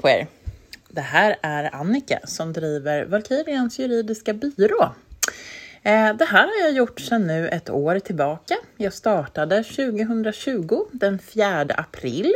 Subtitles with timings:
[0.00, 0.26] på er!
[0.88, 4.82] Det här är Annika som driver Valkyrians juridiska byrå.
[5.82, 8.54] Eh, det här har jag gjort sedan nu ett år tillbaka.
[8.76, 12.34] Jag startade 2020, den 4 april.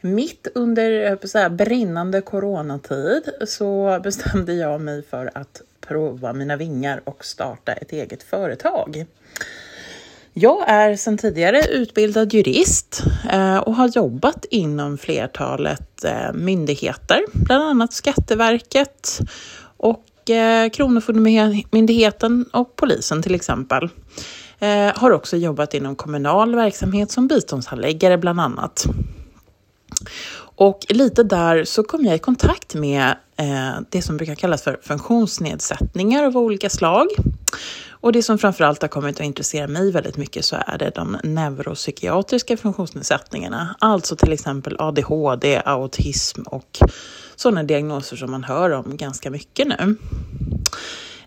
[0.00, 7.00] Mitt under så här, brinnande coronatid så bestämde jag mig för att prova mina vingar
[7.04, 9.06] och starta ett eget företag.
[10.34, 17.64] Jag är sedan tidigare utbildad jurist eh, och har jobbat inom flertalet eh, myndigheter, bland
[17.64, 19.20] annat Skatteverket
[19.76, 23.88] och eh, Kronofogdemyndigheten och polisen till exempel.
[24.94, 28.86] Har också jobbat inom kommunal verksamhet som biståndshandläggare bland annat.
[30.56, 33.14] Och lite där så kom jag i kontakt med
[33.90, 37.06] det som brukar kallas för funktionsnedsättningar av olika slag.
[37.90, 41.16] Och det som framförallt har kommit att intressera mig väldigt mycket så är det de
[41.22, 43.76] neuropsykiatriska funktionsnedsättningarna.
[43.78, 46.78] Alltså till exempel ADHD, autism och
[47.36, 49.96] sådana diagnoser som man hör om ganska mycket nu.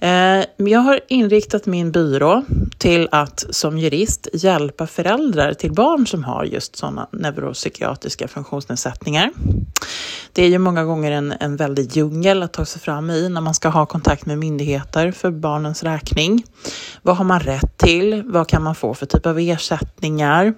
[0.00, 2.44] Eh, jag har inriktat min byrå
[2.82, 9.30] till att som jurist hjälpa föräldrar till barn som har just sådana neuropsykiatriska funktionsnedsättningar.
[10.32, 13.40] Det är ju många gånger en, en väldig djungel att ta sig fram i när
[13.40, 16.44] man ska ha kontakt med myndigheter för barnens räkning.
[17.02, 18.22] Vad har man rätt till?
[18.22, 20.54] Vad kan man få för typ av ersättningar?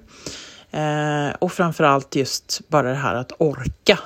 [0.70, 3.98] Eh, och framförallt just bara det här att orka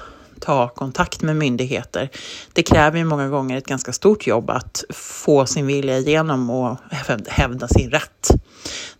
[0.48, 2.08] ta kontakt med myndigheter.
[2.52, 6.76] Det kräver ju många gånger ett ganska stort jobb att få sin vilja igenom och
[7.28, 8.28] hävda sin rätt.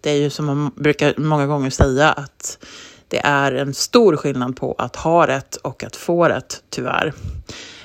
[0.01, 2.59] Det är ju som man brukar många gånger säga att
[3.09, 7.13] det är en stor skillnad på att ha rätt och att få rätt, tyvärr.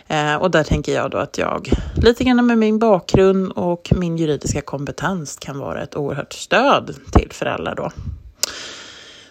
[0.08, 4.17] Eh, och där tänker jag då att jag, lite grann med min bakgrund och min
[4.17, 7.92] juridiska kompetens, kan vara ett oerhört stöd till föräldrar då.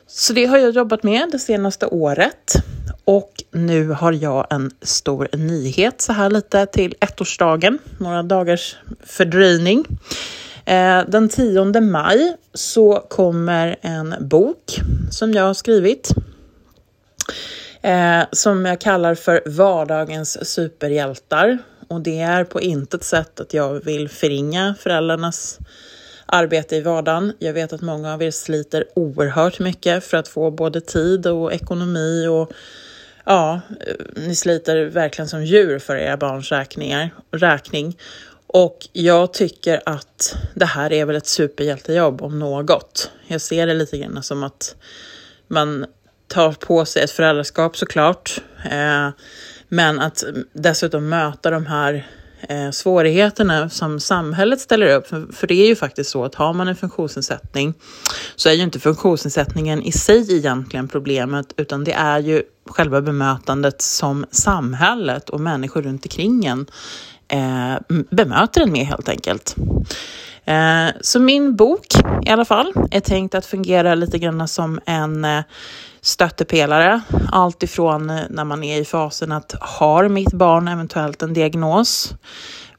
[0.07, 2.55] Så det har jag jobbat med det senaste året.
[3.05, 9.85] Och nu har jag en stor nyhet så här lite till ettårsdagen, några dagars fördröjning.
[10.65, 14.81] Eh, den 10 maj så kommer en bok
[15.11, 16.13] som jag har skrivit
[17.83, 21.59] eh, som jag kallar för Vardagens superhjältar.
[21.89, 25.59] Och det är på intet sätt att jag vill förringa föräldrarnas
[26.27, 27.33] arbete i vardagen.
[27.39, 31.53] Jag vet att många av er sliter oerhört mycket för att få både tid och
[31.53, 32.53] ekonomi och
[33.25, 33.61] ja,
[34.17, 37.99] ni sliter verkligen som djur för era barns räkningar, räkning.
[38.47, 43.11] Och jag tycker att det här är väl ett superhjältejobb om något.
[43.27, 44.77] Jag ser det lite grann som att
[45.49, 45.87] man
[46.29, 48.41] tar på sig ett föräldraskap såklart.
[48.71, 49.09] Eh,
[49.69, 52.07] men att dessutom möta de här
[52.49, 55.07] eh, svårigheterna som samhället ställer upp.
[55.07, 57.75] För, för, det är ju faktiskt så att har man en funktionsnedsättning
[58.37, 63.83] så är ju inte funktionsnedsättningen i sig egentligen problemet utan det är ju själva bemötandet
[63.83, 66.67] som samhället och människor runt omkring en
[67.29, 69.57] eh, bemöter en med helt enkelt.
[70.45, 71.87] Eh, så min bok
[72.27, 75.43] i alla fall är tänkt att fungera lite grann som en eh,
[76.03, 77.01] stöttepelare.
[77.33, 82.15] Allt ifrån eh, när man är i fasen att har mitt barn eventuellt en diagnos?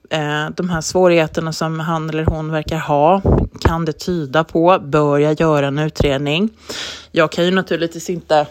[0.09, 3.21] Eh, de här svårigheterna som han eller hon verkar ha,
[3.61, 4.79] kan det tyda på?
[4.83, 6.49] Bör jag göra en utredning?
[7.11, 8.47] Jag kan ju naturligtvis inte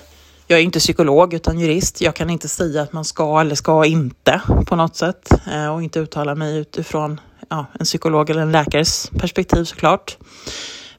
[0.46, 2.00] jag är inte psykolog utan jurist.
[2.00, 5.82] Jag kan inte säga att man ska eller ska inte på något sätt eh, och
[5.82, 10.16] inte uttala mig utifrån ja, en psykolog eller en läkares perspektiv såklart.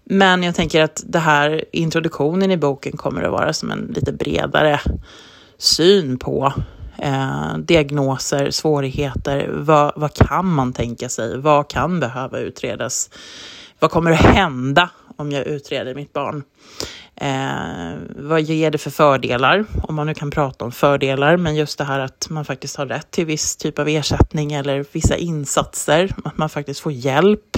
[0.04, 4.12] Men jag tänker att det här introduktionen i boken kommer att vara som en lite
[4.14, 4.80] bredare
[5.58, 6.54] syn på
[6.98, 9.50] eh, diagnoser, svårigheter.
[9.52, 11.38] Vad, vad kan man tänka sig?
[11.38, 13.10] Vad kan behöva utredas?
[13.80, 16.44] Vad kommer att hända om jag utreder mitt barn?
[17.16, 19.66] Eh, vad ger det för fördelar?
[19.84, 22.86] Om man nu kan prata om fördelar, men just det här att man faktiskt har
[22.86, 27.58] rätt till viss typ av ersättning eller vissa insatser, att man faktiskt får hjälp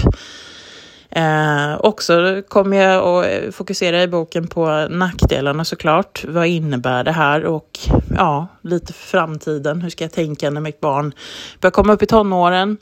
[1.16, 6.24] Eh, också kommer jag att eh, fokusera i boken på nackdelarna såklart.
[6.28, 7.78] Vad innebär det här och
[8.16, 9.82] ja, lite för framtiden.
[9.82, 11.14] Hur ska jag tänka när mitt barn
[11.60, 12.76] börjar komma upp i tonåren?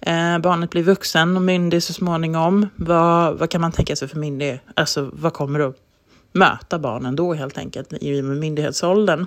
[0.00, 2.68] Eh, barnet blir vuxen och myndig så småningom.
[2.76, 4.60] Vad, vad kan man tänka sig för myndig?
[4.74, 5.76] Alltså vad kommer att
[6.38, 9.26] möta barnen då helt enkelt i myndighetsåldern?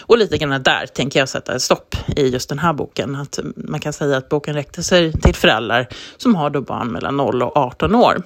[0.00, 3.16] Och lite grann där tänker jag sätta ett stopp i just den här boken.
[3.16, 7.16] Att man kan säga att boken räckte sig till föräldrar som har då barn mellan
[7.16, 8.22] 0 och 18 år.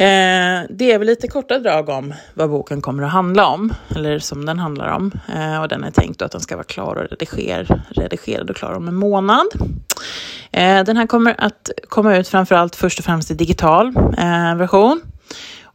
[0.00, 4.18] Eh, det är väl lite korta drag om vad boken kommer att handla om, eller
[4.18, 5.12] som den handlar om.
[5.34, 8.72] Eh, och den är tänkt att den ska vara klar och rediger, redigerad och klar
[8.72, 9.46] om en månad.
[10.52, 13.86] Eh, den här kommer att komma ut framförallt först och främst i digital
[14.18, 15.00] eh, version.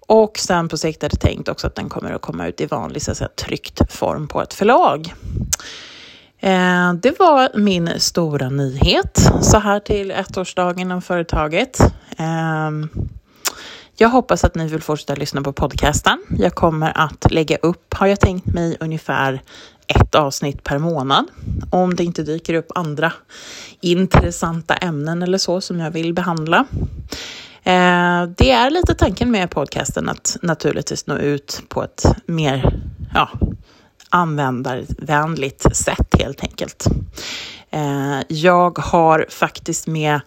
[0.08, 2.66] Och sen på sikt är det tänkt också att den kommer att komma ut i
[2.66, 5.14] vanlig så att säga, tryckt form på ett förlag.
[6.40, 11.80] Eh, det var min stora nyhet så här till ettårsdagen av företaget.
[12.18, 12.72] Eh,
[13.98, 16.26] jag hoppas att ni vill fortsätta lyssna på podcasten.
[16.38, 19.42] Jag kommer att lägga upp, har jag tänkt mig, ungefär
[19.88, 21.26] ett avsnitt per månad.
[21.70, 23.14] Om det inte dyker upp andra
[23.82, 26.66] intressanta ämnen eller så som jag vill behandla.
[27.66, 32.80] Eh, det är lite tanken med podcasten att naturligtvis nå ut på ett mer
[33.14, 33.30] ja,
[34.10, 36.86] användarvänligt sätt helt enkelt.
[37.70, 40.22] Eh, jag har faktiskt med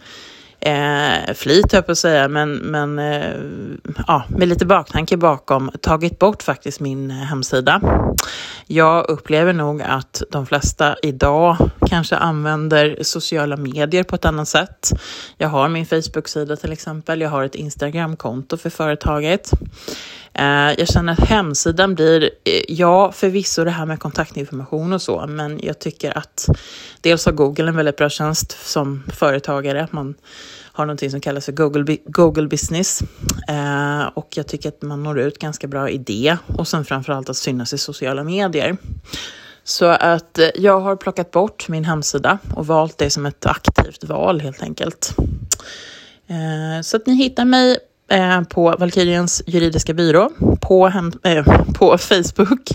[0.60, 3.34] eh, flit, jag på att säga, men, men eh,
[4.06, 7.81] ja, med lite baktanke bakom tagit bort faktiskt min eh, hemsida.
[8.66, 11.56] Jag upplever nog att de flesta idag
[11.87, 14.90] kanske använder sociala medier på ett annat sätt.
[15.37, 17.20] Jag har min Facebook-sida till exempel.
[17.20, 19.50] Jag har ett Instagram-konto för företaget.
[20.34, 25.26] Eh, jag känner att hemsidan blir, eh, ja förvisso det här med kontaktinformation och så,
[25.26, 26.48] men jag tycker att
[27.00, 29.88] dels har Google en väldigt bra tjänst som företagare.
[29.90, 30.14] Man
[30.72, 33.02] har någonting som kallas för Google, Google Business
[33.48, 37.28] eh, och jag tycker att man når ut ganska bra i det och sen framförallt
[37.28, 38.76] att synas i sociala medier.
[39.64, 44.40] Så att jag har plockat bort min hemsida och valt det som ett aktivt val
[44.40, 45.14] helt enkelt.
[46.82, 47.78] Så att ni hittar mig
[48.08, 51.44] eh, på Valkyriens juridiska byrå på, hem, eh,
[51.75, 52.70] på Facebook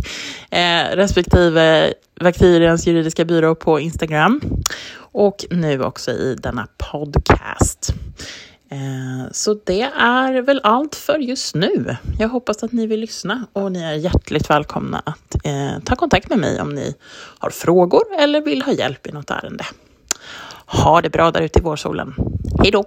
[0.52, 4.42] eh, respektive Valkyriens juridiska byrå på Instagram
[4.98, 7.94] och nu också i denna podcast.
[8.70, 11.98] Eh, så det är väl allt för just nu.
[12.20, 16.30] Jag hoppas att ni vill lyssna och ni är hjärtligt välkomna att eh, ta kontakt
[16.30, 16.96] med mig om ni
[17.40, 19.66] har frågor eller vill ha hjälp i något ärende.
[20.66, 22.16] Ha det bra där ute i vårsolen.
[22.62, 22.86] Hej då!